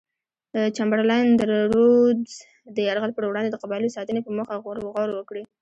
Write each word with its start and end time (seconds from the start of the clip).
چمبرلاین 0.75 1.27
د 1.35 1.41
رودز 1.51 2.31
د 2.75 2.77
یرغل 2.87 3.11
پر 3.15 3.23
وړاندې 3.27 3.49
د 3.51 3.57
قبایلو 3.63 3.95
ساتنې 3.95 4.21
په 4.23 4.31
موخه 4.37 4.55
غور 4.63 4.77
وکړي. 5.17 5.43